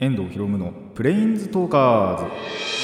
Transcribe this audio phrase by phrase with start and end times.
[0.00, 2.79] 遠藤博夢のプレインズトーカーズ。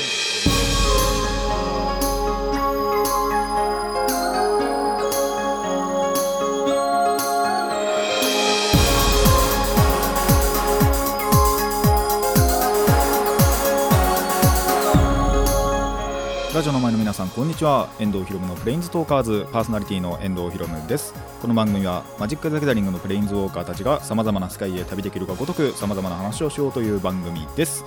[16.57, 17.91] ラジオの前の皆さんこんにちは。
[17.99, 19.47] 遠藤博夢のプレインズトーカーズ。
[19.53, 21.13] パーソナリティの遠藤博夢です。
[21.43, 27.85] この番組はマジック・ザ・ギャザリングのプレインズウォーカーたちがさまざまな世界へ旅できるがごとくさまざまな話をしようという番組です。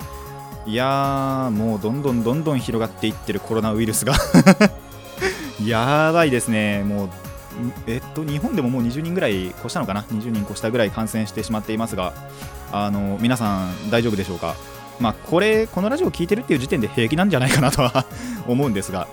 [0.67, 4.13] いやーもうどんどんどんどん広がっていってるコロナウイルスが。
[5.65, 6.83] やばいですね。
[6.83, 7.09] もう
[7.87, 12.13] えっと日本でももう20人ぐらい越したのかな？20人越したぐらい感染してしまっていますが
[12.71, 14.53] あの皆さん大丈夫でしょうか？
[14.99, 18.05] まあ、これ、このラジオを聞いてるっていう時点で平気なんじゃないかなとは
[18.47, 19.07] 思うんですが、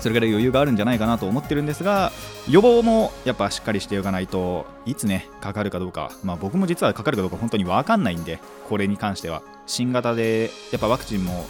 [0.00, 2.10] それぐらい余裕があるんじゃないかなと思ってるんですが、
[2.48, 9.42] 予防もやっぱしっかりしておかないといつね、かかるかどうか、まあ、僕も実はかかるかどうか本当に分かんないんで、これに関しては。
[9.66, 11.46] 新型で、やっぱワクチンも、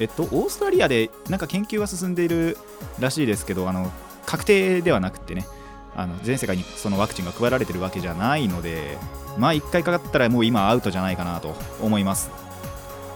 [0.00, 2.58] えっと、オーストラリアでなんか研究は進んでいる
[2.98, 3.92] らしいですけど、あの
[4.26, 5.46] 確定ではなくてね、
[5.94, 8.98] あの全世界にそのワクチンが配られてるわけじゃないので、
[9.38, 12.43] まあ、1回かかったらもう今アウトじゃないかなと思います。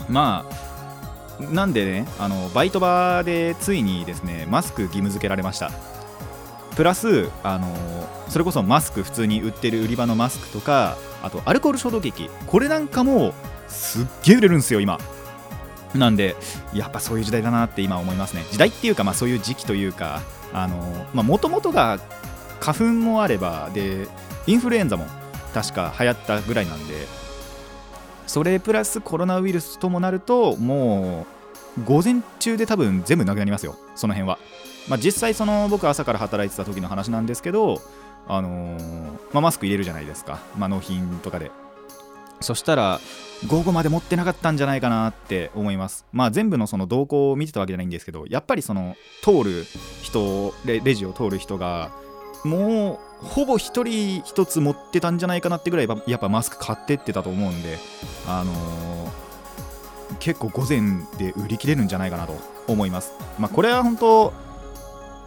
[0.09, 0.45] ま
[1.41, 5.71] あなんでねあのバイト場でついにですねマスク義務付けられました。
[6.77, 7.69] プラスあの
[8.29, 12.31] それこそマスク普通に売ってる売り場のマスクとかあとアルコール消毒液。
[12.47, 13.35] これなんかも
[13.67, 14.99] すっげえ売れるんですよ今。
[15.95, 16.37] なんで
[16.75, 18.45] やっぱそういう時代だなって今思いますね。
[18.51, 20.21] 時代っていうかまあそういう時期というか
[20.53, 21.99] あのもともとが
[22.61, 24.07] 花粉もあればで
[24.47, 25.07] インフルエンザも
[25.55, 26.95] 確か流行ったぐらいなんで
[28.29, 31.27] それプラスコロナウイルスともなるとも
[31.79, 33.77] う午前中で多分全部なくなりますよ。
[33.97, 34.39] その辺は、
[34.89, 37.81] まあ、実際その僕朝から働いてた時の話なんですけど
[38.27, 41.51] あのーまあ、マスク入れるじゃないですか、まあ、納品とかで。
[42.41, 43.01] そしたら
[43.49, 46.07] 午後まで持ってなかったんじゃないかなって思います。
[46.13, 49.67] まあ全部のその動向を見てたわけじゃないんですけどやっぱりその通る
[50.03, 51.91] 人レレジを通る人が
[52.45, 57.79] もうほぼ一人一つ持ってたんじゃないかなってぐらいやっぱマスク買ってってたと思うんで
[58.27, 59.29] あのー
[60.21, 60.81] 結構午前
[61.19, 62.35] で売り切れるんじゃないかなと
[62.67, 63.13] 思います。
[63.39, 64.33] まあこれは本当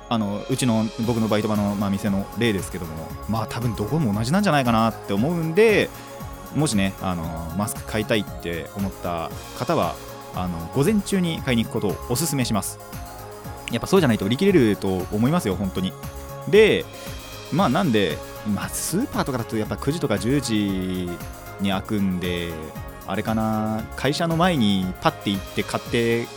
[0.10, 5.90] あのうちの僕のバイト場の、まあ、店の例ですけどもまあ多分どこも同じなんじゃないかなって思うんで
[6.54, 7.24] もしねあの
[7.58, 9.96] マスク買いたいって思った方は
[10.36, 12.80] あの午前中に買いに行くことをおすすめします。
[13.72, 15.94] やっぱそうじゃないと売り切れると思いますよ本当に。
[16.50, 16.84] で
[17.52, 18.18] まあなんで、
[18.56, 21.10] まあ、スーパーとかだとやっぱ9時とか10時
[21.62, 22.52] に開くんで
[23.08, 26.28] あれかな会社の前にパッて行って買って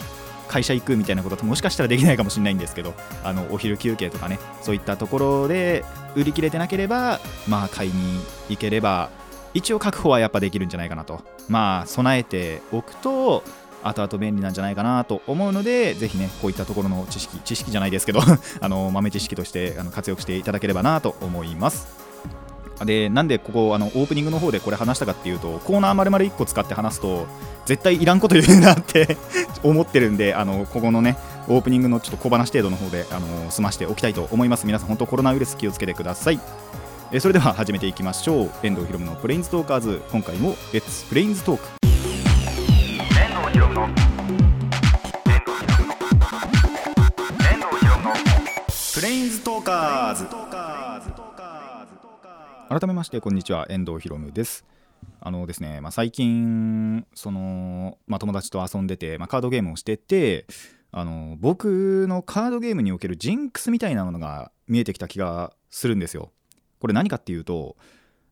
[0.48, 2.94] 会社行くみたいなこともしかしたらできないかもしれないんですけど
[3.24, 9.10] あのお昼休憩とかねそういったところで売り切れてなければまあ買いに行ければ
[9.52, 11.22] 一応確保はやっぱできるんじゃないかなと。
[11.48, 13.44] まあ備えておくと
[13.84, 18.20] 後々便利なんじゃないかなと思うのでぜひねこういったところの知識知識じゃないですけど
[18.60, 22.04] あの豆知識としてあの活用していただければなと思います。
[22.84, 27.28] でなんでここあのオープニングの方でこれ話したかっていうとコーナー丸々1個使って話すと
[27.66, 29.16] 絶対いらんこと言うなって
[29.62, 31.16] 思ってるんであのここのね
[31.48, 34.66] オープニングのちょっと小話程度の方であの済ましておきたいと思います。
[34.66, 36.40] 皆さん本当コロナウイルス気をつけてください。
[37.12, 38.50] えそれでは始めていきましょう。
[38.62, 40.02] 遠藤ひろむのプレインズトーカーズ。
[40.10, 41.93] 今回もレッツプレインズトーク
[43.54, 44.02] ひろの遠藤
[45.60, 45.94] ひろの
[47.38, 48.12] 遠藤ひろの
[48.96, 50.26] プレインズトーカーズ
[52.68, 54.64] 改めましてこんにちは遠藤ひろむです。
[55.20, 60.48] あのですね、まあ、最近その、まあ、友達と遊んでて、まあ、カードゲームをしてて
[60.90, 66.32] あの僕のカードゲームにおけるジンクスみたいなものが見えてきた気がするんですよ。
[66.80, 67.76] これ何かっていうと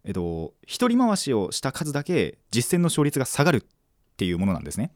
[0.03, 3.63] えっと一人回しをした数だけ実戦の勝率が下がるっ
[4.17, 4.91] ていうものなんですね。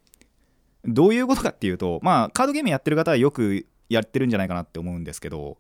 [0.87, 5.59] どういうことかっていうとまあカードゲームやってる方はよくやってるんじゃないかなって思うんですけど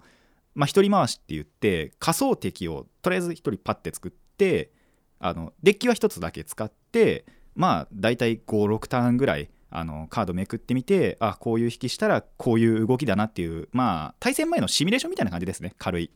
[0.57, 4.73] まあ、一人回しって言って仮想敵をとりあえず一人パッて作って
[5.21, 16.11] あのデッキは一つだけ使ってまあ大体56ターンぐらいあのカードめくってみてあこういう引きしたらこういう動きだなっていうまあ対戦前のシミュレーションみたいな感じですね軽い。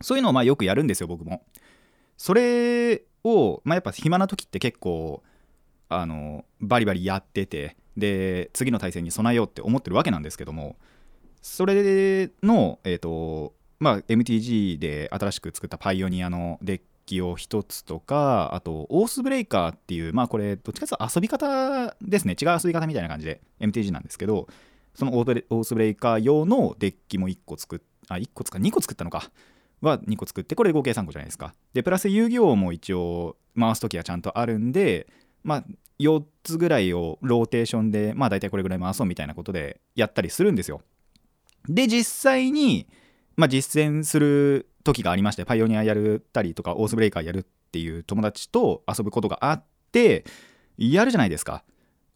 [0.00, 1.44] そういうのをまあよくやるんですよ僕も。
[2.16, 5.22] それを、まあ、やっぱ暇な時って結構
[5.88, 10.76] あのバリバリやっててで次の対戦に備えようって思ってるわけなんですけども
[11.42, 22.36] それの、えーとまあ、MTG で新しく作ったパイオニアのデッキを1つとかあとオースブレイカーっていうまあこれどっちかというと遊び方ですね。
[22.40, 24.46] 違う遊び方みたいな感じで MTG なんですけど
[24.94, 29.30] そのオースブレイカー用のデッキも1個作っあ1個作2個作ったのか。
[29.80, 31.54] は2個作ってこれ合計3個じゃないですか。
[31.74, 35.08] でプラス遊戯王も一応回す時はちゃんとあるんで
[35.44, 35.64] まあ
[35.98, 40.82] 4つぐらいをローテーションでまあ大体これぐらい回そうみたいなことでやったりするんですよ。
[41.68, 42.88] で実際に、
[43.36, 50.24] まあ、実践する時がありましてパイオニアやるたりとかオースブレイカーやるっていう友達と遊ぶことがあって
[50.76, 51.62] やるじゃないですか。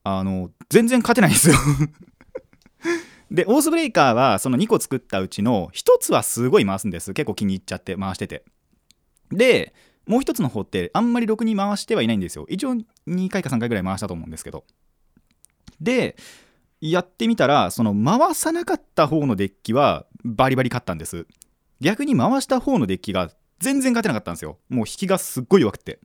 [0.03, 1.57] あの全然勝てないんですよ。
[3.31, 7.13] でオースブレイカーはその2個作ったうちの1つはすごい回すんです。
[7.13, 8.45] 結構気に入っちゃって回してて。
[9.31, 9.75] で
[10.07, 12.47] もう1つの方ってあんまりろくに回してはいないんですよ。
[12.49, 12.75] 一応
[13.09, 14.65] 2回か3回ぐらい回したと思うんですけど。
[15.81, 16.17] で
[16.81, 21.27] やってみたらその回さなかった方のデッキはバリバリ勝ったんです。
[21.81, 24.59] 逆に回した方のデッキが全然勝てなかったんですよ。
[24.69, 25.99] もう引きがすっごい弱くて。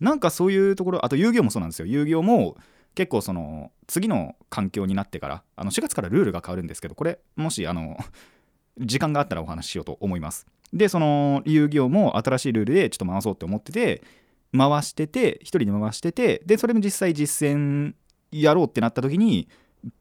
[0.00, 1.86] なんかそういうところあと遊戯王もそうなんですよ。
[1.86, 2.56] 遊戯王も
[2.94, 7.96] 結構その次の環境になってからあの4月からルールが変わるんですけどこれもしあの
[8.78, 10.46] 時間があったらお話ししようと思います。
[10.72, 14.02] でその遊戯王も新しいルールでちょっと回そうって思ってて
[14.56, 17.94] 回してて1人で回しててでそれも実際実践
[18.30, 19.48] やろうってなった時に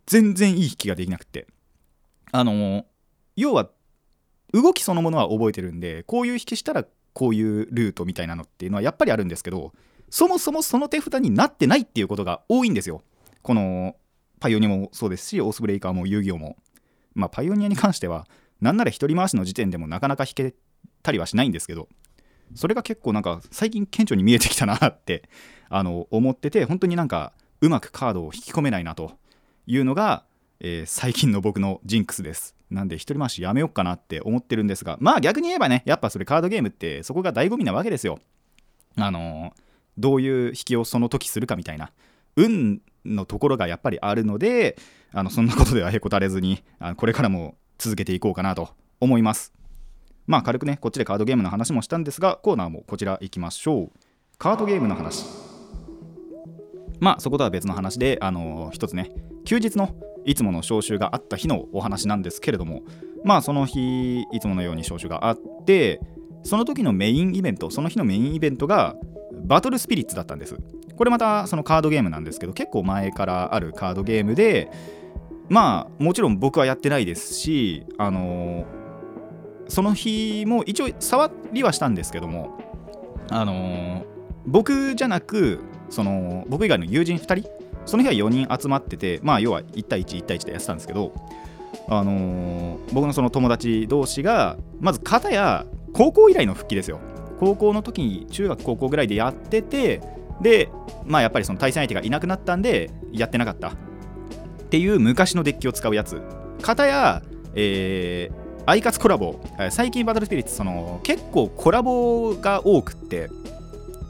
[0.06, 1.48] 全然いい引きができなくて。
[2.32, 2.86] あの
[3.36, 3.70] 要は
[4.54, 9.74] 動きそのものは覚えてるんでこういう引きしたらこういうルートみたいなのっていうのはやっぱりあるんですけど
[10.10, 13.02] そもそもその手札になってないっていうことが多いんですよ。
[13.42, 13.96] この
[14.40, 16.58] パイオニアもそうですしオースブレイカーも遊戯王も。
[17.14, 18.28] まあパイオニアに関しては
[18.62, 20.54] なんなら一人回しの時点でもなかなか引け
[21.04, 21.90] たりはしないんですけど
[22.56, 25.24] それが結構なんか最近顕著に見えてきたなって
[25.70, 29.18] あの思ってて本当になんかうまくカードを引き込めないなと
[29.68, 30.26] いうのが、
[30.60, 32.56] えー、最近の僕のジンクスです。
[32.70, 38.20] なんで一人回しやめようかなって思ってるんですがまあ逆に言えばねやっぱそれカードゲームってそこが醍醐味なわけですよ。
[38.96, 39.62] あのー、
[39.98, 41.92] どういう引きをその時するかみたいな
[42.38, 44.78] 運のところがやっぱりあるので
[45.12, 48.70] あのそんなことではへこたれずにあのこれからも続けていこうかなと
[49.00, 49.52] 思います。
[50.28, 53.92] まあ軽くねこっちでカードゲームの話もしたんですがコーナーもこちら行きましょう。
[54.38, 55.26] カードゲームの話。
[57.00, 59.10] まあそことは別の話であの一つね
[59.46, 59.96] 休日の
[60.26, 62.84] いつもの招集があった日のお話なんですけれども
[63.24, 66.00] まあその日いつものように招集があって
[66.44, 68.96] その時のメインイベントその日のメインイベントが
[69.44, 70.56] バトルスピリッツだったんです。
[70.96, 74.70] これまたそのカードゲームなんですけど結構前からあるカードゲームで
[75.52, 78.66] まあもちろん僕はやってないですしあの
[79.68, 82.58] その日も一応触りはしたんですけども
[83.30, 84.06] あの
[84.46, 85.60] 僕じゃなく
[85.90, 87.50] その僕以外の友人2人
[87.86, 91.12] その日は4人集まっててまあ要は1対11対1でやってたんですけど
[91.90, 97.02] あのー、僕のその友達同士がまず片や高校以来の復帰ですよ。
[97.42, 100.00] 高校の時に中学高校ぐらいでやってて
[100.42, 100.70] で
[101.06, 103.91] まあやっぱりその対戦相手がいなくなったんでやってなかった。
[104.72, 106.22] っていう昔のデッキを使うやつ。
[106.62, 107.22] 片や
[107.54, 109.38] えー、アイカツコラボ。
[109.70, 113.30] 最近バトルスピリッツその結構コラボが多くって。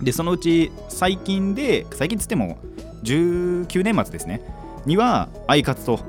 [0.03, 2.59] でそのうち最近で最近つっても
[3.01, 4.43] 19年末ですね。
[4.85, 5.99] にはアイカツと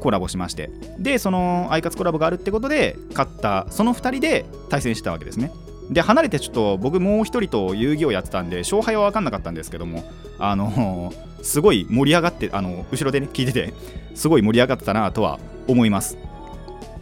[0.00, 0.70] コラボしまして。
[0.98, 5.52] でそのアイカツコラボがあるってことで勝ったその2人で対戦したわけですね。
[5.90, 10.02] で離れてちょっと僕もう1人と遊戯をやってたんで勝敗は分かんなかったんですけども
[10.38, 11.12] あの
[11.42, 13.72] すごい盛り上がってあの後ろでね聞いてて
[14.14, 16.18] すごい盛り上がってたなとは思います。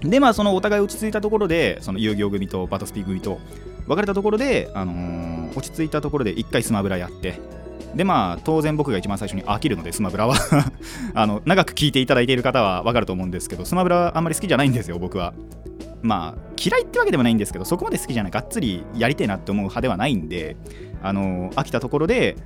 [0.00, 3.40] でまあそのお互い落ち着いたところでその遊戯王組とバトスピ組と
[3.86, 7.40] 別れたところで、あのー、落ち着いたところで1回スマブラやって
[7.94, 10.36] でまあ当然僕が一番最初に飽きるのでスマブラは。
[11.14, 15.32] あの長く聞いていただいている方は分かると思うんですけどスマブラはあんまり好きじゃないんですよ僕は。
[16.02, 20.56] まあ嫌いってわけでもないんですけどそこまで好きじゃないがっつりやりたいなって思う派ではないんで
[21.02, 22.36] あの飽きたところで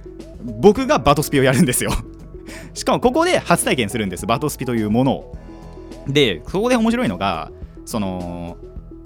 [0.42, 1.92] 僕がバトスピをやるんですよ。
[2.74, 4.26] しかもここで初体験するんです。
[4.26, 5.36] バトスピというものを。
[6.08, 7.50] でそこで面白いのが
[7.84, 8.56] その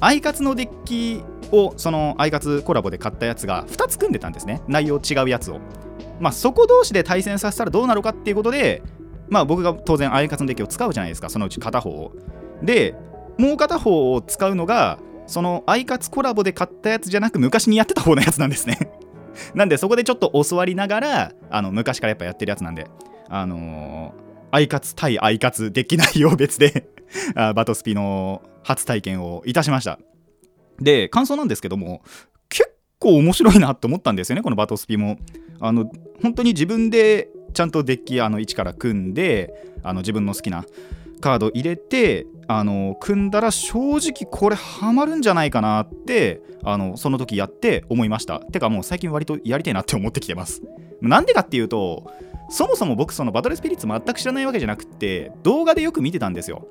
[0.01, 4.63] アイカツのデッキをそのアイカツコラボで買ったやつが2つ組んでたんですね。
[4.69, 5.61] 内容違うやつを。
[6.21, 8.83] まあ、そこ同士で対戦させたらどうなるかっていうことで、
[9.29, 11.29] まあ、僕が当然アイカツのデッキを使うじゃないですか。
[11.29, 12.13] そのうち片方を。
[12.63, 12.95] で
[13.39, 18.93] もう片方を使うのがそのアイカツコラボで買ったやつじゃなく昔にやってた方のやつなんですね。
[19.55, 22.87] なんでそこでちょっと教わりながらあの昔からやっぱやってるやつなんで
[23.29, 26.89] あのー、アイカツ対アイカツデッキ内容別で
[27.35, 29.99] バトスピの初体験をいたしました。
[30.81, 32.03] で感想なんですけども
[32.49, 35.19] 結構面白いなって思ったんですよねこのバトスピも。
[35.61, 40.65] あの本当に自分でちゃんとデッキあの1から組んであの自分の好きな
[41.21, 48.41] カード入れてあの組んだら正直これハマるんじゃないかなってあのその時やって思いました。
[48.41, 50.63] てかもう最近割とやりたいなって思ってきてます。
[51.01, 52.11] なんでかっていうと
[52.51, 56.69] そもそも僕そのバトルスピリッツ全く知らないわけじゃなくて動画でよく見てたんですよ。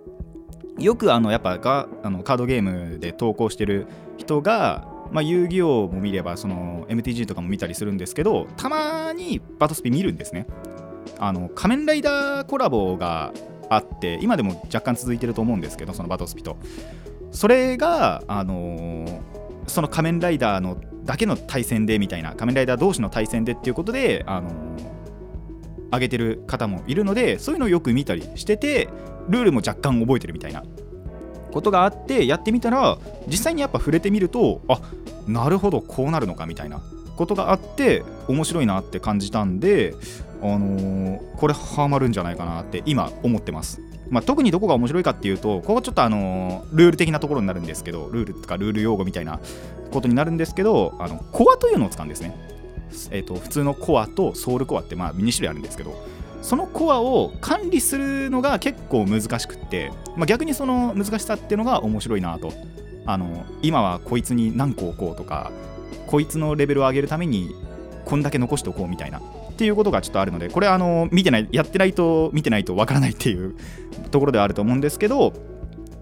[0.79, 3.87] よくあのやっぱがあのカードゲームで投稿してる
[4.17, 10.47] 人がまあ、遊戯王も見ればその MTG とかも見たりするんですけどたまにバトスピ見るんですね。
[11.19, 13.31] あの仮面ライダーコラボが
[13.75, 16.57] あって今でも若干続いてると思うんですけどそのバトスピと。
[17.31, 19.19] それがあのー
[19.65, 24.53] その仮面ライダーのだけの対戦でみたいな仮面ライダー同士の対戦でっていうことであのー
[25.93, 28.89] 上げてる方もいるのでそういうのをよく見たりしてて
[29.29, 30.63] ルールも若干覚えてるみたいな。
[31.53, 34.81] ことがあってやってみたら実際にやっぱ触れてみるとあ
[35.27, 36.81] なるほどこうなるのかみたいな
[37.15, 39.93] ことがあって面白いなって感じたんで、
[40.43, 43.81] あのーこれハマるんじゃないかなって今思ってます。
[44.09, 49.39] まあ、特にどこが面白いかっていうとここちょっとあのールール的なところになるんですけどルールとかルール用語みたいな
[49.91, 52.35] ことになるんですけどあのコアというのを使うんですね。
[53.11, 55.95] えー、と普通のコアとソウルコアってまあ2種類あるんですけど
[56.43, 62.53] そのコアを管理するのが結構難しくって、まあ、逆にその難しさっていうのが面白いなと
[63.05, 65.51] あの今はこいつに何個置こうとか
[66.05, 67.55] こいつのレベルを上げるために
[68.05, 69.21] こんだけ残しておこうみたいな
[69.53, 73.55] っていうことがちょっとあるのでこれあの見てないやってないと見てないとわからないっていう
[74.11, 75.33] ところではあると思うんですけど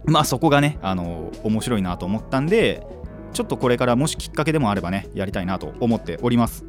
[0.06, 2.86] まあそこがねあの面白いなと思ったんで
[3.34, 6.66] ちょっとこれからもしきっかけでもあればねやりたいなと思っております。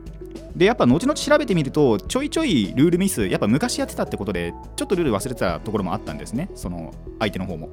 [0.57, 7.71] でやっぱ後々調べてみるとちょいちょいルールミスやっぱ昔やってたってことでちょっとルール忘れてたところもあったんですねその相手の方も。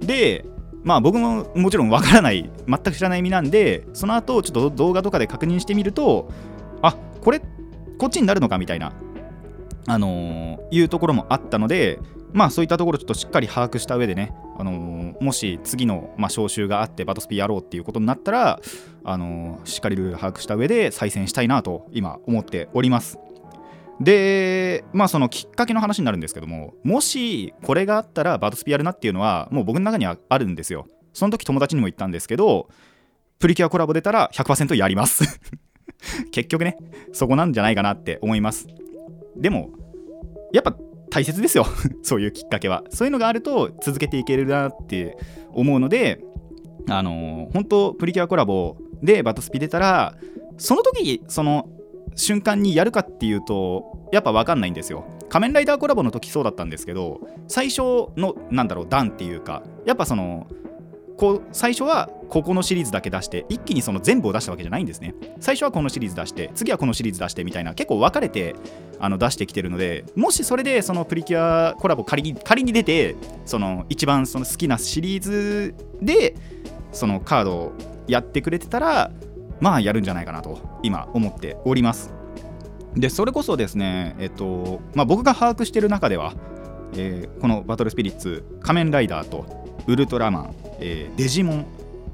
[0.00, 0.44] で
[0.82, 6.30] まあ僕ももちろんわからない全く知らない身なんでその後ちょっと動画とかで確認してみると
[6.82, 7.57] あこれって
[7.98, 8.92] こっちになるのかみたいな
[9.86, 11.98] あのーいうところもあったので
[12.32, 18.60] まあそういったところちょっとしっかり把握した上でね、あのーもし次の、まあ、招集があってバトスピやろうっていうことになったら、
[19.02, 23.18] あのーしっかりルール把握した上で再戦したいなと今思っております。
[24.00, 30.86] でまあそのきっかけの話になるんですけどももしこれがあったらバトスピやるなっていうのはもう僕の中にはあるんですよ。
[31.14, 32.68] その時友達にも言ったんですけど
[33.38, 35.40] プリキュアコラボ出たら100%やります。
[36.32, 36.76] 結局ね
[37.12, 38.66] そこなんじゃないかなって思います。
[39.36, 39.70] でも
[40.52, 40.76] やっぱ
[41.10, 41.66] 大切ですよ。
[42.02, 42.84] そういうきっかけは。
[42.90, 45.16] そういうのがあると続けていけるなって
[45.52, 46.20] 思うので
[46.88, 50.14] あのー本当プリキュアコラボでバトスピ出たら
[50.56, 51.68] その時その
[52.14, 55.04] 瞬間にやるかっていうとやっぱ分かんないんですよ。
[55.28, 60.46] 仮面ライダーコラボの時そうだったんですけど最初のなんだろう段っていうかやっぱその
[61.18, 65.14] こう最初はここのシリーズだけ出して一気にその全部を出したわけじゃないんですね。
[65.40, 68.54] 最初はこのシリーズ出して次はこのシリーズ出してみたいな結構分かれて
[69.00, 76.36] あの出してきてるのでもしそれでそのプリキュアコラボ仮に仮に出てその一番その好きなシリーズで
[76.92, 77.72] そのカードを
[78.06, 79.10] やってくれてたら
[79.60, 82.14] まあやるんじゃないかなと今思っております。
[82.94, 86.34] でそれこそですねえっとまあ僕が把握してる中では、
[86.94, 91.66] えーこのバトルスピリッツ仮面ライダーとウルトラマン、えーデジモン、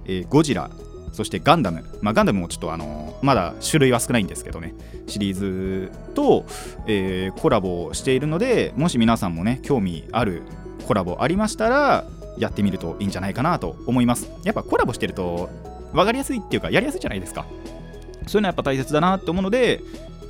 [0.07, 0.71] えーゴジラ
[1.13, 4.75] そしてガンダム、まあ、ガンダムもちょっとあのまだ種類は少ないんですけどね。
[5.07, 6.47] シリーズと、
[6.87, 10.43] えーコラボをしているのでもし皆さんもね興味ある
[10.87, 12.05] コラボありましたら
[12.39, 14.31] やってみるといいんじゃないかなと思います。
[14.45, 15.51] やっぱコラボしてると
[15.93, 17.45] 分かりやすいっていうかやりやすいじゃないですか。
[18.27, 19.81] そういうのはやっぱ大切だなって思うので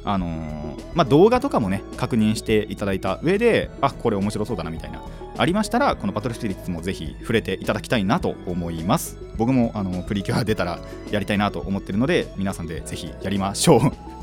[0.04, 5.02] あのーまあ、動画とかもね確認していただいた上であこれ面白そうだなみたいな
[5.37, 9.18] ありましたらこのバトルスピリッツもぜひ触れていただきたいなと思います。
[9.37, 10.78] 僕もあのプリキュア出たら
[11.11, 13.80] やりたいなと思ってるので皆さんでぜひやりましょう。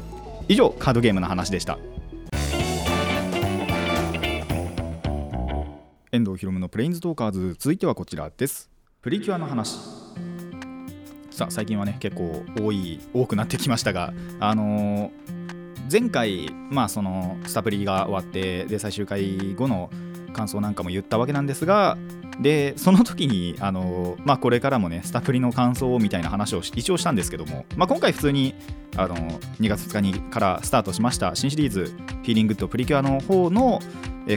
[0.48, 1.78] 以上カードゲームの話でした。
[6.14, 8.70] 遠藤ひろむのプレインズトーカーズ続いてはこちらです。
[9.02, 9.78] プリキュアの話。
[11.32, 15.41] さあ最近はね結構多い多くなってきましたがあのー
[15.92, 19.90] 前回まあそのスタプリが終わってで最終回後の
[20.32, 21.98] 感想なんかも言ったわけなんですが
[22.40, 28.56] でその時にあのまあこれからもねスタプリの感想みたいな話を一応したんですけども、まあ、今回普通に
[28.96, 29.16] あの
[29.60, 33.80] 2月2日にからスタートしました新シリーズ「フィーリングとプリキュア」の方の、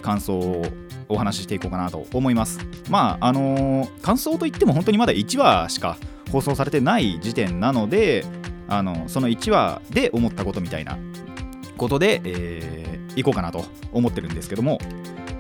[0.02, 0.64] 感想を
[1.08, 2.58] お話ししていこうかなと思います。
[2.88, 5.98] まああの感想といっても本当にまだ1話しか
[6.32, 8.24] 放送されてない時点なので
[8.66, 10.98] あのその1話で思ったことみたいな
[11.76, 14.78] ことで、えー、いこうかなと思ってるんですけども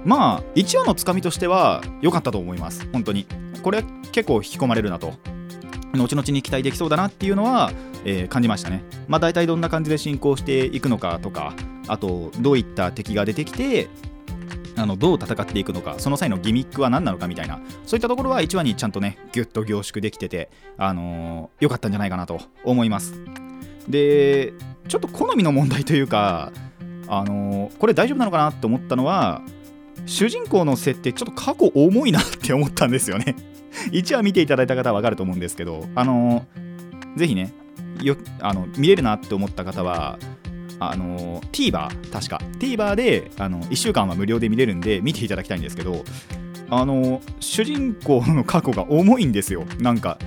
[0.04, 2.86] まあ1話のつかみとしては良かったと思います。
[2.92, 3.26] 本当に。
[3.62, 5.14] これ結構引き込まれるなと。
[5.94, 7.72] 後々に期待できそうだなっていうのは、
[8.04, 8.84] えー感じましたね。
[9.08, 11.54] まあ大体どんな感じで進行していくのかとか
[11.88, 13.88] あとどういった敵が出てきて
[14.76, 23.14] あのどう戦っていくのかその際のギミックは何なのかみたいなそういったところは1話にちゃんとねギュッと凝縮できててあのー良かったんじゃないかなと思います。
[23.88, 24.52] で
[24.88, 26.52] ちょっと好みの問題というか
[27.08, 29.42] あのこれ大丈夫なのかなって思ったのは
[30.06, 33.36] 主人公の設定ちょっと過去重いなって思ったんですよね。
[33.90, 36.64] 1話見ていただいた方は分かると思うんですけどあのー
[37.16, 37.52] ぜひね
[38.02, 40.18] よあの見れるなって思った方は
[40.80, 42.40] あの TVer 確か。
[42.58, 46.04] TVer であの1週間は無料で見れるんで見ていただきたいんですけど
[46.70, 49.64] あの主人公の過去が重いんですよ。
[49.78, 50.18] なんか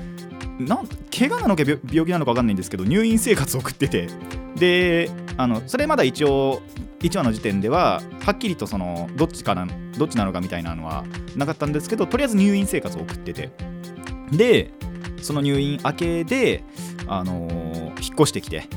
[0.60, 0.88] なん
[1.18, 4.08] 怪我なのか病気なのか分かんないんですけど入院生活を送ってて。
[4.56, 6.64] であのそれまだ一応
[7.00, 9.68] 1話の時点でははっきりとそのどっちかな
[10.00, 13.52] どっちなのかみたいなのはなかったんですけどとりあえず入院生活を送ってて。
[14.32, 14.72] で
[15.22, 16.64] その入院明けで、
[17.08, 18.68] あのー引っ越してきて。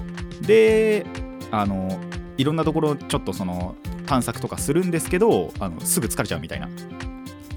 [0.40, 1.04] で、
[1.50, 6.68] あのーいろんなところちょっとその探索とかするんですけどあのすぐ疲れちゃうみたいな。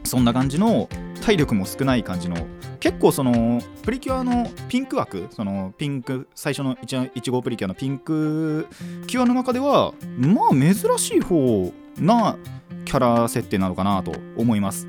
[0.03, 0.89] そんな感じの
[1.22, 2.36] 体力も少ない感じの
[2.84, 8.68] 結構そのプリキュアのピンク枠そのピンク最初の 1, 1号プリキュアのピンク
[9.08, 12.38] キュアの中ではまあ珍しい方な
[12.84, 14.86] キャラ設定なのかなと思います。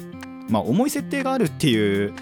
[0.51, 2.13] まあ重い設定があるっていう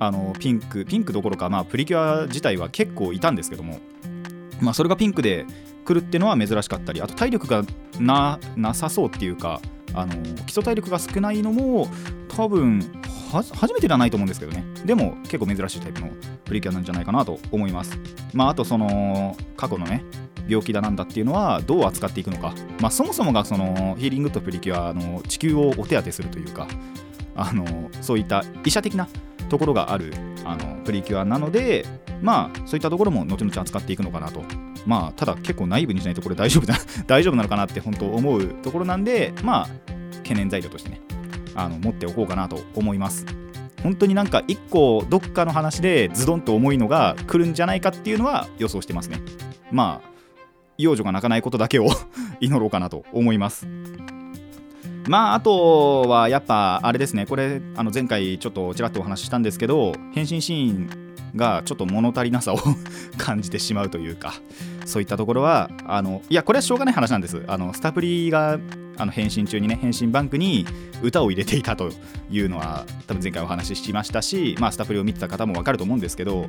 [0.00, 3.78] あのピンクピンクどころかまあプリキュア自体は結構いたんですけども。
[4.60, 5.46] まあそれがピンクで
[5.84, 7.62] 来るっていうのは珍しかったりあと体力が
[8.00, 9.60] ななさそうっていうか
[9.94, 10.14] あの
[10.46, 11.88] 基礎体力が少ないのも
[12.28, 12.80] 多分
[13.32, 14.64] 初めてではないと思うんですけどね。
[14.84, 16.10] でも結構珍しいタイプの
[16.44, 17.98] プリキュアなんじゃないかなと思います。
[18.32, 20.04] まああとその過去のね
[20.46, 22.54] 病気だなんだっていうのはどう扱っていくのか。
[22.80, 26.68] まあそもそもがそのヒーリングとプリキュアの地球をお手当てするというか
[27.34, 29.08] あのそういった医者的な
[29.54, 30.12] ところがある
[30.44, 31.86] あのプリキュアなので
[32.20, 34.42] まあそういったところも後々扱っていくのかなと。
[34.84, 36.74] まあただ結構ナイブにしないとこれ大丈夫だ
[37.06, 39.68] 大丈夫なのかなって本当思うところなんでまあ
[40.18, 41.00] 懸念材料としてね
[41.54, 43.24] あの持っておこうかなと思います。
[43.82, 49.20] 本当になんか一個どっかの話でズドンと重いのが来るんじゃないかっていうのは予想してますね。
[49.70, 50.08] まあ
[50.76, 51.86] 幼女が泣かないことだけを
[52.40, 53.68] 祈ろうかなと思います。
[55.08, 57.26] まああとはやっぱあれですね。
[57.26, 60.88] これあの前回ちょっとちらっとお話ししたんですけど変身シーン
[61.36, 62.58] がちょっと物足りなさを
[63.18, 64.34] 感じてしまうというか
[64.86, 67.42] そういったところはあのいやこれはしょうがない話なんです。
[67.46, 68.58] あのスタプリが
[68.96, 70.64] あの変身中にね変身バンクに
[71.02, 71.90] 歌を入れていたと
[72.30, 76.46] いうのは多分前回お話ししましたし、まあ、スタプリを見てた方も分かると思うんですけど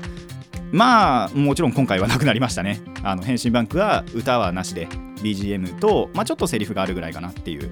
[0.71, 2.81] まあもちろん今回はなくなりましたね。
[3.03, 4.87] あの変身バンクは歌はなしで
[5.23, 7.71] BGM と、まあ、ちょっとセリフがあるぐらいかなっていう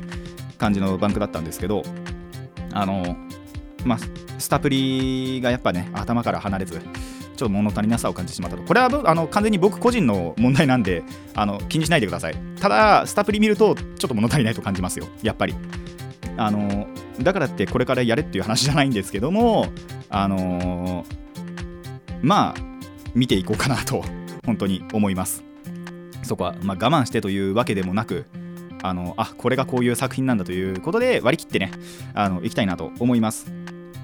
[0.64, 1.84] 感じのバンクだったんですけど
[2.72, 3.18] あの
[3.84, 4.00] まあ
[4.40, 6.86] スタプリがやっぱね頭から離れずちょ
[7.34, 8.64] っと物足りなさを感じてしまったと。
[8.64, 11.04] これはあの完全に僕個人の問題なんで
[11.36, 12.36] あの気にしないでください。
[12.62, 15.08] ただスタプリ見るとちょっと物足りないと感じますよ。
[15.22, 15.56] やっぱり。
[16.38, 16.88] あの
[17.22, 19.68] だからってこれからやれっていう話じゃないんですけども
[20.10, 21.06] あの
[22.24, 22.62] まあ
[23.14, 24.04] 見ていこうかなと
[24.46, 25.44] 本当に思います。
[26.24, 28.26] そこは、まあ、我慢してというわけでもなく
[28.84, 31.72] あのあこれがこういう作品なんだということで割り切ってね
[32.14, 33.52] あのいきたいなと思います。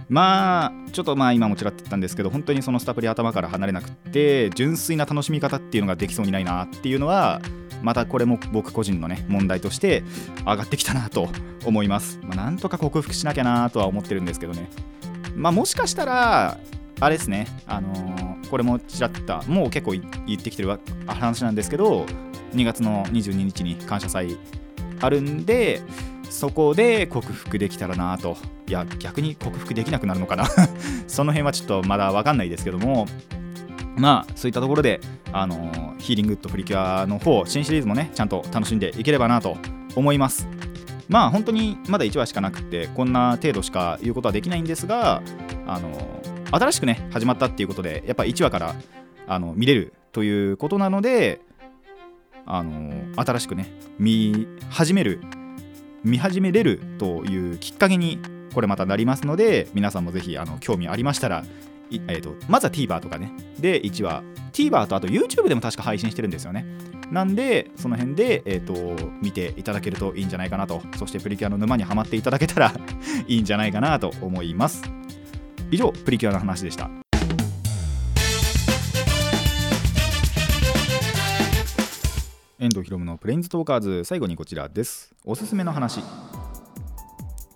[0.07, 7.41] まあちょっとまあ今もちらっと言ったんですけど本当にそのスタプリ頭から離れなくって純粋な楽しみ方っていうのができそうにないなっていうのは
[7.83, 10.03] またこれも僕個人のね問題として
[10.47, 11.29] 上がってきたなと
[11.63, 14.69] 思います、まあ、なんとか克服しなきゃなとは思ってるんですけどね。
[15.35, 16.57] まあもしかしたら
[16.99, 20.01] あれですねあのーこれもちらっともう結構言
[20.37, 22.05] ってきてる話なんですけど
[22.53, 24.37] 2月の22日に感謝祭
[25.01, 25.81] あるんで
[26.29, 28.37] そこで克服できたらなと。
[28.67, 30.45] いや逆に克服できなくなるのかな。
[31.07, 33.07] その辺はちょっとまだ分かんないですけども。
[33.97, 35.01] まあそういったところで
[35.33, 39.57] あのヒーリングとプリキュアの方新シリーズもねちゃんと楽しんでいければなと
[39.95, 40.47] 思います。
[41.09, 45.21] まあ本当にまだ1話しかなくてこんな程度しか言うことはできないんですが
[45.65, 45.89] あの
[46.51, 48.75] 新しくね始まったっていうことでやっぱ1話から
[49.27, 51.41] あの見れるということなので
[52.49, 55.21] あの新しくね見始める
[56.03, 58.19] 見始めれるというきっかけに
[58.53, 61.45] これまたなりますので皆さんもぜひあの興味ありましたら
[61.91, 63.31] いえー、とまずは TVer とかね。
[63.59, 64.23] で1話。
[64.53, 66.65] TVer とあと YouTube でも確か配信してるんですよね。
[67.11, 70.81] なんでその辺で、えー、と見ていただけるといいんじゃないかなと。
[70.97, 72.73] そしてプリキュアの沼にはまっていただけたら
[73.27, 74.83] いいんじゃないかなと思います。
[75.71, 76.89] 以上プリキュアの話でした
[82.61, 84.03] 遠藤ひろむのプレインズトーカーズ。
[84.03, 85.15] 最後にこちらです。
[85.23, 86.01] おすすめの話。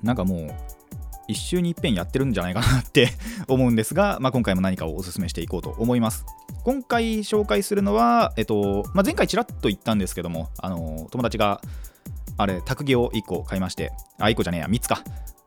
[0.02, 0.52] なんかもう
[1.28, 3.10] 一週に一遍やってるんじゃないかなって
[3.50, 6.26] 思うんですが、まあ、今回も何かをおすすめしていこうと思います。
[6.64, 11.60] 今回紹介するのは、えっとまあ、前回ちらっと言ったんですけどもあの友達が
[12.38, 15.04] あれ卓技を1個買いましてあ1個じゃねえや3つか。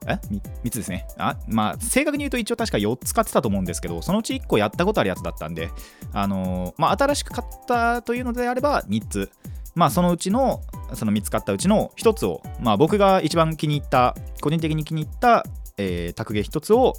[0.07, 0.19] え
[0.65, 1.07] ？3, つですね。
[1.19, 5.71] あまあ正確に言うと一応確か4つ買ってたと思うんですけどそのうち1個やったことあるやつだったんで
[6.13, 9.31] あのまあ新しく買ったというのであれば3つ。
[9.75, 10.63] まあそのうちの
[10.95, 15.45] その見つかったうちの1つをまあ僕が一番気に入った個人的に気に入った、
[15.77, 16.95] えー、卓芸1つを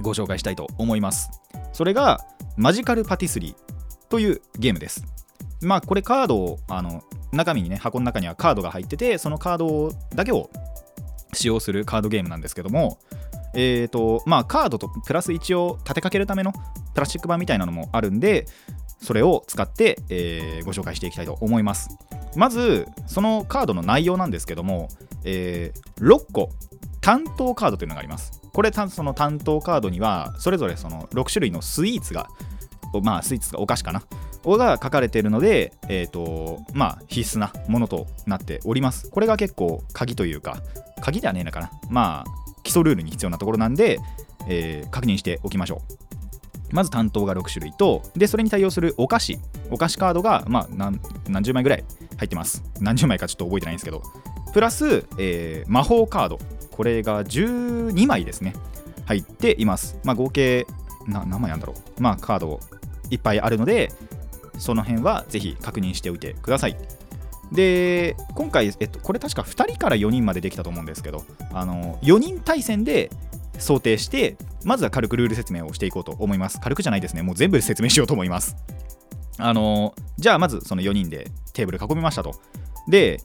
[0.00, 1.30] ご紹介したいと思います。
[1.74, 2.24] それが
[2.56, 5.04] マジカルパティスリーというゲームです。
[5.60, 10.48] まあこれカードをあの中身にね箱の中にはカードが入っててそのカードだけを
[11.32, 12.98] 使用するカードゲームなんですけども
[13.52, 18.46] えーとまあ、カードとプラス一応立てかけるためのプラスチック板みたいなのもあるんで
[19.00, 21.88] それを使って、えーご紹介していきたいと思います。
[22.36, 24.88] まずそのカードの内容なんですけども、
[25.24, 26.50] えー6個
[27.00, 28.42] 担当カードというのがあります。
[28.52, 32.28] これその担当カードにはそれぞれその6種類のスイーツが
[33.02, 34.02] まあスイーツがお菓子かな。
[34.44, 39.10] が書かれているので、えーとまあ、必須なものとなっております。
[39.10, 40.62] これが結構鍵というか
[41.00, 41.70] 鍵ではねえのかな。
[41.88, 42.30] まあ
[42.62, 43.98] 基礎ルールに必要なところなんで、
[44.48, 45.82] えー確認しておきましょ
[46.70, 46.74] う。
[46.74, 49.38] まず担当が6種類とでそれに対応するお菓子。
[49.70, 51.84] お菓子カードが、まあ、何何十枚ぐらい
[52.16, 52.62] 入ってます。
[52.80, 54.02] 何十枚かちょっと覚えてないんですけど。
[54.52, 56.38] プラス、えー魔法カード。
[56.70, 58.54] これが12枚ですね。
[59.04, 59.98] 入っています。
[60.04, 60.66] まあ合計
[61.06, 62.02] 何枚あるんだろう。
[62.02, 62.60] まあカード
[63.10, 63.92] いっぱいあるので
[64.60, 66.76] その辺はぜひ確認しておいてください。
[67.50, 73.10] で今回、えっと、これ確か2人から4人までできたと思うんですけどあの4人対戦で
[73.58, 76.60] 想定してまずは軽くルール説明をしていこうと思います。
[76.60, 77.22] 軽くじゃないですね。
[77.22, 78.56] もう全部説明しようと思います。
[79.38, 82.34] あのじゃあまずその4人でテーブル囲みましたと。
[82.88, 83.18] で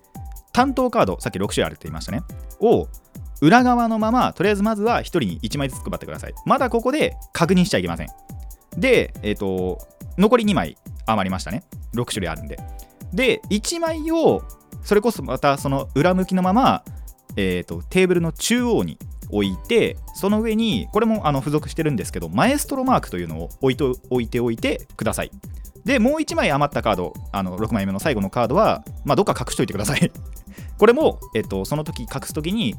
[0.53, 2.23] 担当カードさっき6種類あるって言いましたね。
[2.61, 2.87] を
[3.41, 6.33] 裏側のままとりあえずまずは1人に1枚ずつ配ってください。
[6.45, 8.07] まだここで確認しちゃいけません。
[8.77, 9.79] でえっ、と
[10.17, 11.63] 残り2枚余りましたね。
[11.93, 12.59] 6種類あるんで。
[13.13, 14.43] で1枚を
[14.83, 16.83] それこそまたその裏向きのまま、
[17.35, 18.97] えー、とテーブルの中央に
[19.29, 25.31] 置いてその上にこれもあの付属してるんですけどマエストロマークというのを置いと置いておいてください。
[25.83, 30.11] でもう1枚余ったカードあの6枚目の最後のカードは、まあ、どっか隠しといてください。
[30.77, 32.75] これも、えっと、その時隠す時に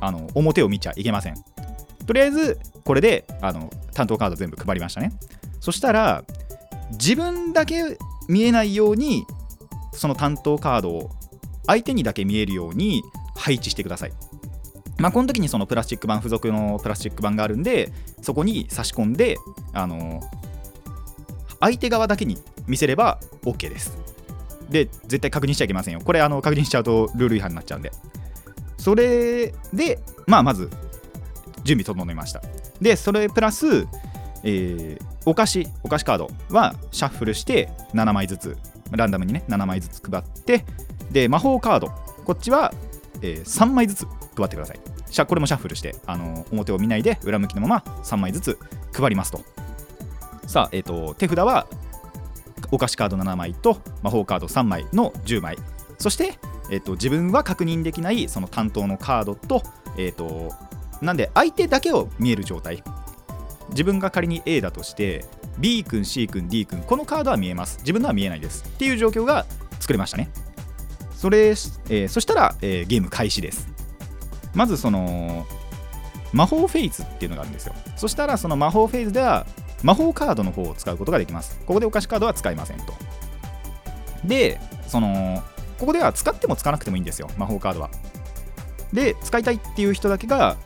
[0.00, 1.34] あの表を見ちゃいけません。
[2.06, 5.12] とりあえずこれであの担当カード全部配りましたね。
[5.60, 6.24] そしたら
[6.92, 9.26] 自分だけ見えないように
[9.92, 11.10] その担当カードを
[11.66, 13.02] 相手にだけ見えるように
[13.34, 14.12] 配置してください。
[14.98, 19.36] まあ、この時にそのプラスチック板付属のプラスチック板があるんでそこに差し込んで
[19.74, 20.22] あの
[21.60, 23.96] 相手側だけに見せれば OK です。
[24.70, 26.00] で絶対確認しちゃいけませんよ。
[26.00, 27.92] これあの確認しちゃうとルール違反になっちゃうんで。
[28.78, 30.70] それで、まあ、まず
[31.64, 32.40] 準備整いました。
[32.80, 33.86] でそれプラス、
[34.44, 38.56] えーお菓子お菓子カードはシャッフルして7枚ずつ
[38.92, 40.64] ランダムにね7枚ずつ配って
[41.10, 41.88] で魔法カード。
[42.24, 42.72] こっちは、
[43.22, 44.80] えー3枚ずつ配ってください。
[45.10, 48.58] シャこれもシャッフルしてあのー表を見ないで裏向きのまま3枚ずつ
[48.92, 49.40] 配りますと。
[50.46, 51.66] さあ、えー、と手札は
[52.70, 55.58] お菓子カード7枚と魔法カード3枚の10枚。
[55.98, 56.38] そして、
[56.70, 59.62] えー、と自分は確認できないその担当のカードと,、
[59.96, 60.52] えー、と
[61.00, 62.82] なんで相手だけを見える状態。
[63.70, 65.24] 自分が仮に A だとして
[65.58, 67.78] B 君 C 君 D 君このカードは見えます。
[67.80, 68.64] 自分のは見えないです。
[68.66, 69.46] っていう状況が
[69.80, 70.30] 作れましたね。
[71.14, 73.68] それ、えーそしたら、えーゲーム開始です。
[74.54, 75.46] まずその
[76.32, 77.74] 魔法フェイズっていうのがあるんですよ。
[77.96, 79.46] そしたらその魔法フェイズでは
[79.82, 81.58] 魔法カードの方を使うことができます。
[81.66, 82.94] ここでお菓子カードは使いませんと。
[84.24, 85.42] でその
[85.78, 87.28] ここでは使っても使わなくてもいいんですよ。
[87.36, 87.90] 魔法カードは。
[88.92, 90.56] で使いたいっていう人だけが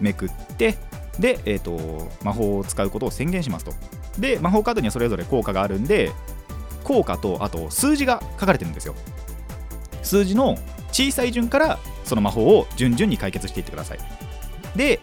[0.00, 0.76] めくって
[1.18, 3.72] で、えー、と魔法を使うことを宣言しますと。
[4.18, 6.12] で魔法カードにはそれぞれ効果があるんで
[6.84, 8.94] 効果とあと数字が書かれてるんですよ。
[10.02, 10.56] 数字の
[10.90, 13.98] 小さい順からその魔法を順々に解決していってください。
[14.76, 15.00] で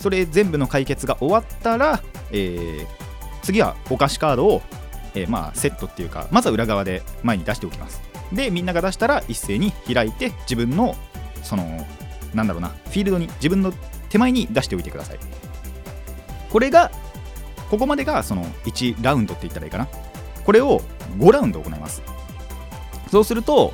[0.00, 3.06] それ全部の解決が終わったら、えー
[3.46, 4.62] 次はお菓子カードを、
[5.14, 8.02] えーまあ、セットっていうかまずは裏側で前に出しておきます。
[8.32, 10.96] でみんなが出したら一斉に開いて自分の
[11.44, 11.86] その
[12.34, 13.72] なんだろうなフィールドに自分の
[14.08, 15.18] 手前に出しておいてください。
[16.50, 16.90] これが
[17.70, 19.88] ここまでがその1ラウンドって言ったらいいかな。
[20.44, 20.80] これを
[21.18, 22.02] 5ラウンド行います。
[23.10, 23.72] そうすると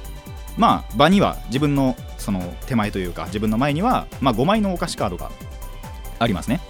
[0.57, 5.31] まあ場には自分のその手前というか自分の前には、まあ、5枚のお菓子カードが
[6.19, 6.61] ありますね。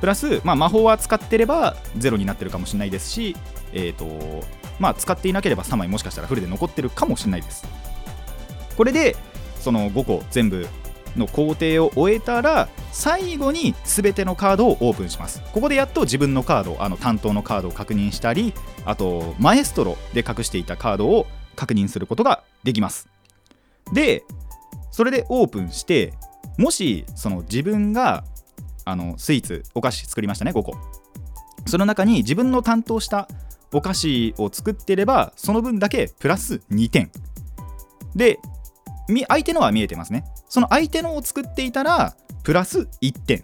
[0.00, 3.36] プラス、まあ、魔法は使ってれば0になってるかもしれないですし
[3.72, 4.06] えっ、と
[4.80, 7.66] まあ使っていなければ3枚もしかしたらフルで残ってるかもしれないです。
[8.76, 9.16] これで
[9.60, 10.66] その5個全部
[11.16, 15.42] の工程を終えたら最後に全てのカードをオープンします。
[15.52, 23.08] ここでやっと自分のカードあの担当のカードを確認したりあとマエストロで隠していたカードを確認することができます。
[23.92, 24.24] で
[24.90, 26.12] それでオープンして
[26.58, 28.24] もしその自分が
[28.84, 30.74] あのスイーツお菓子作りましたね5個。
[31.66, 33.28] その中に自分の担当した
[33.72, 37.10] お菓子を作ってればその分だけプラス2点。
[38.14, 38.38] で
[39.28, 40.24] 相手のは見えてますね。
[40.52, 43.42] その相手のを作っていたらプラス1点。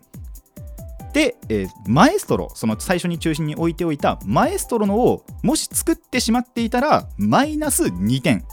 [1.14, 8.44] で、えーマエストロその最初に中心に置いておいたマエストロのをもし作ってしまっていたらマイナス2点。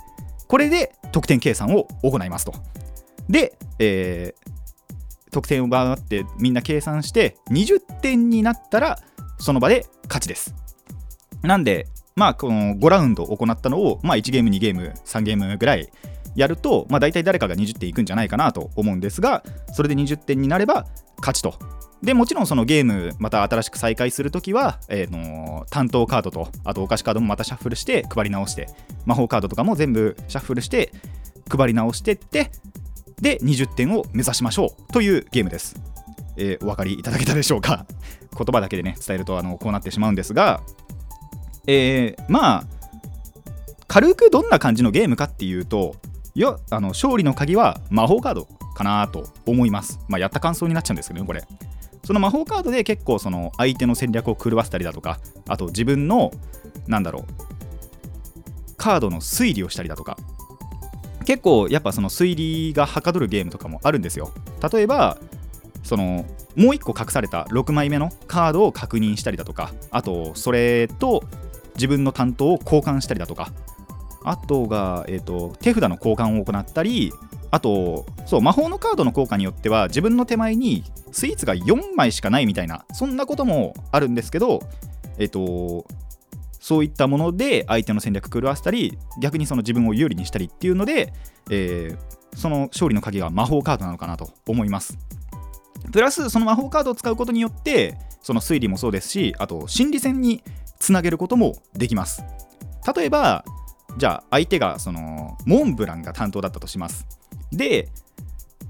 [0.47, 2.53] これで得点計算を行いますと。
[3.27, 8.99] で、えー得点をバーってみんな計算して20点になったら
[9.37, 10.55] その場で勝ちです。
[11.41, 15.91] なんでまあこの5ラウンド行ったのを、まあ、1ゲーム2ゲーム3ゲームぐらい
[16.35, 19.43] やると、まあ、大体誰かが20点いくんじゃないかなと思うんですが
[19.73, 20.85] それで20点になれば
[21.19, 21.55] 勝ちと。
[22.03, 28.67] でもちろんそのゲームまた新しく再開するときは、えーの担当カードとあとお菓子カードもまたシャッフルして配り直して
[29.05, 30.91] 魔法カードとかも全部シャッフルして
[31.49, 32.51] 配り直してって
[33.21, 35.75] で20点を目指しましょうというゲームです、
[36.37, 37.85] えーお分かりいただけたでしょうか？
[38.37, 40.61] 言葉だけでね伝えるとあのこうなってしまうんですが
[41.65, 42.63] えーまあ
[43.87, 45.95] 軽くどんな感じのゲームかっていうと
[46.37, 48.45] いやあの勝利の鍵は魔法カード
[48.75, 51.47] かなと思います、まあ、やった感想になっちゃうんですけどねこれ。
[52.03, 56.31] その魔法カードで結構その相手の戦略を狂わせたりだとかあと自分の
[56.85, 60.17] なんだろうカードの推理をしたりだとか。
[61.25, 64.31] 結構やっぱその推理がはかどるゲームとかもあるんですよ。
[64.71, 65.17] 例えば
[65.83, 71.23] そのもう1個隠された6枚目のカードを確認したりだとかあとそれと
[71.75, 73.51] 自分の担当を交換したりだとか。
[74.25, 77.11] あとが、えー、と手札の交換を行ったり
[77.51, 84.61] あとそう魔法のカードの効果によっては自分の手前にスイーツが4枚しかないみたいなそんなこともあるんですけど
[85.17, 85.85] えっ、と
[86.59, 91.13] そういったもので相手の戦略狂わせたり逆にその自分を有利にしたりっていうので、
[91.49, 94.97] えーその勝利の鍵が魔法カードなのかなと思います。
[95.91, 100.43] プラスその魔法カードを使うことによってその推理もそうですしあと心理戦に
[100.79, 102.23] つなげることもできます。
[102.95, 103.45] 例えば
[103.97, 107.07] じゃあ相手がそのモンブランが担当だったとします。
[107.51, 107.89] で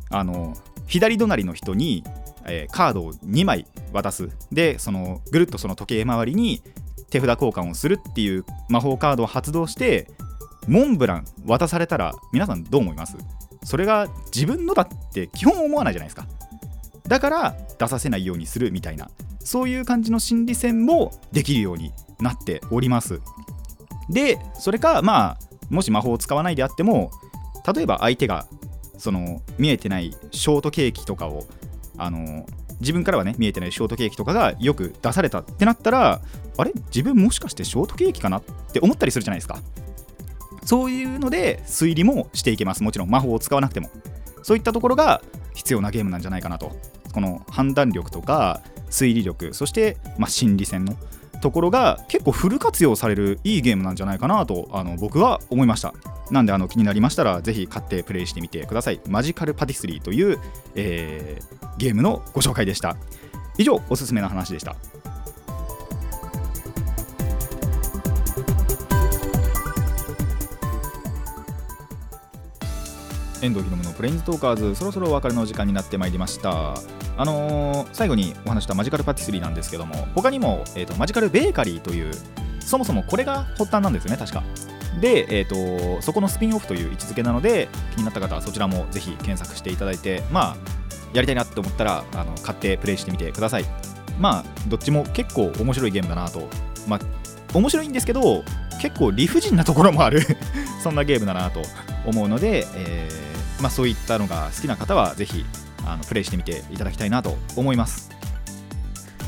[0.10, 0.56] あの
[0.88, 2.04] 左隣の人に、
[2.46, 4.30] えーカードを2枚渡す。
[4.52, 6.62] でそのぐるっとその時計回りに
[7.10, 10.10] 手札交換をするっていう魔法カードを発動して
[10.68, 13.18] モンブラン渡されたら皆さんどう思います？
[13.64, 16.28] それが自分のだって基本思わないじゃないですか。
[17.08, 19.10] だから出させないようにするみたいな
[19.40, 23.22] そういう感じの心理戦もできるようになっております。
[24.10, 25.38] でそれかまあ
[25.70, 27.12] もし魔法を使わないであっても
[27.74, 28.48] 例えば相手が
[28.98, 31.46] その見えてないショートケーキとかを
[31.98, 32.46] あの
[32.80, 36.22] 自分からはね見えてないショートケーキとかがよく出されたってなったら
[36.58, 36.72] あれ？
[36.88, 39.60] 自分もしかしてショートケーキかなって思ったりするじゃないですか。
[40.64, 42.84] そういうので推理もしていけます。
[42.84, 43.90] もちろん魔法を使わなくても。
[44.44, 45.22] そういったところが
[45.54, 46.76] 必要なゲームなんじゃないかなと。
[47.14, 50.96] この判断力とか推理力そして、まあ、心理戦の
[51.46, 55.94] ところが結構フル活用されるいいゲームなんじゃないかなとあの僕は思いました。
[56.32, 59.00] なんであの気になりましたらぜひ買ってプレイしてみてください。
[59.08, 60.40] マジカルパティスリーという、
[60.74, 62.96] えーゲームのご紹介でした。
[63.60, 64.76] 以上おすすめの話でした。
[73.42, 76.76] 遠藤ひろむのプレインズトーカーズそろそろお別れの時間になってまいりました。
[77.18, 82.12] あのー最後にお話したマジカルパティスリーなんですけども他にも、えー、とマジカルベーカリーという
[82.60, 84.44] そもそもこれが発端なんですよね確か。
[85.00, 90.58] で、えー、とそこのスピンオフという位置づけなので気になった方はそちらもぜひ検索していただいてまあ
[91.14, 93.66] やりたいなって思ったらあの買ってプレイしてみてください。
[94.20, 96.50] まあどっちも結構面白いゲームだなと。
[96.88, 97.00] まあ
[97.54, 98.44] 面白いんですけど
[98.82, 100.22] 結構理不尽なところもある
[100.82, 101.62] そんなゲームだなと
[102.06, 105.46] 思うので、えーまあ、そういったのが好きな方はぜひ
[105.86, 108.10] あのプレイしてみていただきたいなと思います。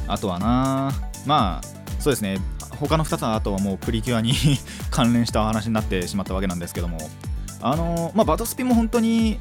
[0.08, 0.92] あとはな
[1.26, 1.68] まあ
[2.00, 2.40] そうですね。
[2.80, 4.34] 他の2つはあとはもうプリキュアに
[4.92, 6.98] 関連した話になってしまったわけなんですけども。
[7.60, 9.40] あのまあバトスピも本当に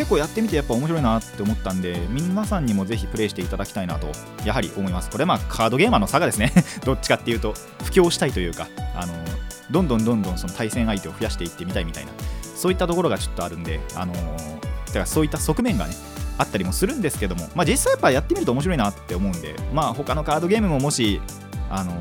[0.00, 4.10] 結構やってみてやっぱ面白いなって思ったんで皆さんにもぜひプレイしていただきたいなと
[4.46, 5.10] やはり思います。
[5.10, 6.54] これまあカードゲーマーの差がですね。
[6.86, 7.52] どっちかっていうと
[7.84, 9.12] 布教したいというかあの
[9.70, 12.12] どんどんどんどんその対戦相手を増やしていってみたいみたいな
[12.56, 14.20] そういったところがちょっとあるんであのだ
[14.94, 15.94] からそういった側面がね
[16.38, 21.20] あったりもするんですけども、まあ、実際やっぱやってみると面白いなって思うんで、まあ、他のカードゲームももし、
[21.68, 21.92] あの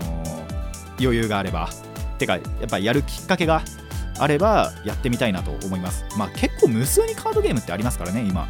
[0.97, 1.69] 余裕があれば、
[2.17, 3.62] てか、やっぱやるきっかけが
[4.19, 6.05] あれば、やってみたいなと思います。
[6.17, 8.47] まあ、結構無数にカードゲームってありますからね、今。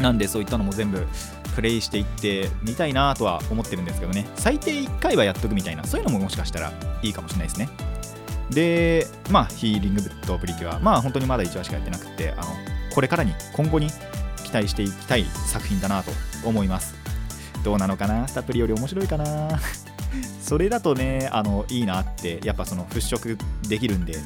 [0.00, 1.06] なんで、そういったのも全部
[1.54, 6.72] プレイしていってみたいなとは思ってるんですけどね、最低1回はやっとくみたいな、そういうのももしかしたら
[7.02, 7.68] いいかもしれないですね。
[8.50, 12.44] で、まあ、ヒーリングブッドプリキュア、まあ、本当にまだ1話しかやってなくて、あの
[12.94, 13.90] これからに、今後に
[14.44, 16.10] 期待していきたい作品だなと
[16.44, 16.94] 思います。
[17.62, 18.26] どうなのかな？
[18.26, 19.60] サプリより面白いかな？
[20.42, 24.16] それだとね、あのいいなって、やっぱその払拭できるんで、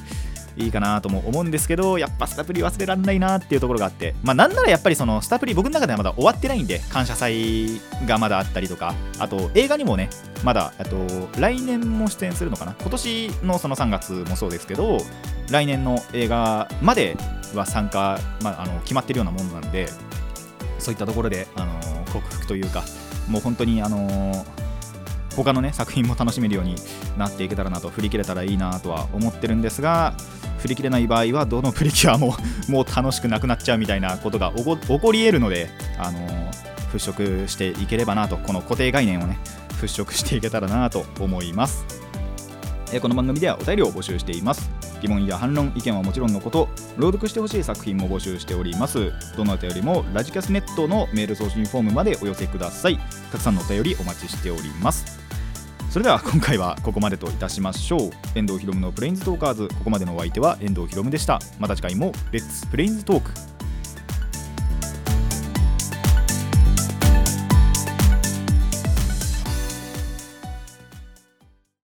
[0.56, 10.10] いいかなとも思うんですけどやっぱスタプリ忘れられないなっていうところがあってまあなんならやっぱりそのスタプリ僕の中ではまだ終わってないんで感謝祭がまだあったりとかあと映画にもね
[10.44, 10.96] まだあと
[11.38, 12.76] 来年も出演するのかな？
[12.80, 14.98] 今年のその3月もそうですけど
[15.50, 17.16] 来年の映画まで
[17.54, 19.88] は参加、まあ、あの決まってるようなものなんで
[20.78, 21.80] そういったところで、あの
[22.12, 22.84] 克服というか
[23.26, 24.44] もう本当に、あの
[25.34, 26.76] 他のね作品も楽しめるように
[27.16, 30.14] なっていけたらなと振り切れたらいいなとは思ってるんですが
[30.64, 32.34] 振り切れない場合はどのプリキュアも
[32.68, 36.18] もう楽しくなくなっちゃうみたいなことが起こ起こり得るので、あの
[36.90, 39.38] 払拭していければなとこの固定概念をね
[39.80, 41.84] 払拭していけたらなと思います。
[42.92, 44.70] えーこの番組ではお便りを募集しています。
[45.02, 49.12] 疑問や反論意見はもちろんのこと朗読してほしい作品も募集しております。
[49.36, 52.98] どなたよりもラジキャスネットのメール送信フォームまでお寄せください。
[53.30, 55.23] たくさんのお便りお待ちしております。
[55.94, 58.10] それでは今回はここまでといたしましょう。
[58.34, 59.68] 遠藤ひろむのプレインズトーカーズ。
[59.68, 61.38] ここまでのお相手は遠藤ひろむでした。
[61.60, 63.53] また次回もレッツプレインズトーク。